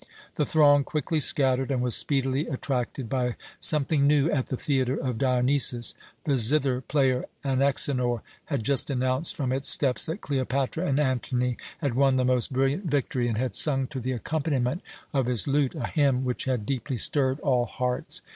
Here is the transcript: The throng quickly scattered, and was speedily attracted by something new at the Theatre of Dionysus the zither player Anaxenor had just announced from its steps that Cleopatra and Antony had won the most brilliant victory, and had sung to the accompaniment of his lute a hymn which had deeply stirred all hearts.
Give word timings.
The 0.33 0.45
throng 0.45 0.83
quickly 0.83 1.19
scattered, 1.19 1.69
and 1.69 1.79
was 1.79 1.95
speedily 1.95 2.47
attracted 2.47 3.07
by 3.07 3.35
something 3.59 4.07
new 4.07 4.31
at 4.31 4.47
the 4.47 4.57
Theatre 4.57 4.95
of 4.97 5.19
Dionysus 5.19 5.93
the 6.23 6.39
zither 6.39 6.81
player 6.81 7.25
Anaxenor 7.45 8.23
had 8.45 8.63
just 8.63 8.89
announced 8.89 9.35
from 9.35 9.51
its 9.53 9.69
steps 9.69 10.03
that 10.07 10.19
Cleopatra 10.21 10.87
and 10.87 10.99
Antony 10.99 11.55
had 11.81 11.93
won 11.93 12.15
the 12.15 12.25
most 12.25 12.51
brilliant 12.51 12.85
victory, 12.85 13.27
and 13.27 13.37
had 13.37 13.53
sung 13.53 13.85
to 13.89 13.99
the 13.99 14.13
accompaniment 14.13 14.81
of 15.13 15.27
his 15.27 15.47
lute 15.47 15.75
a 15.75 15.85
hymn 15.85 16.25
which 16.25 16.45
had 16.45 16.65
deeply 16.65 16.97
stirred 16.97 17.39
all 17.41 17.65
hearts. 17.65 18.23